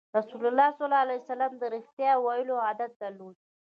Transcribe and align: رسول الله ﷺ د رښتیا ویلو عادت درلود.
رسول 0.17 0.43
الله 0.49 0.69
ﷺ 0.79 1.51
د 1.61 1.63
رښتیا 1.75 2.11
ویلو 2.25 2.55
عادت 2.65 2.91
درلود. 3.01 3.35